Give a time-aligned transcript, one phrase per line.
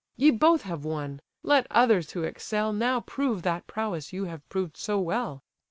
[0.17, 4.75] Ye both have won: let others who excel, Now prove that prowess you have proved
[4.75, 5.43] so well."